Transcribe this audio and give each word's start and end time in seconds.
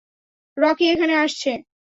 Rocky 0.57 0.85
এখানে 0.93 1.13
আসছে। 1.15 1.51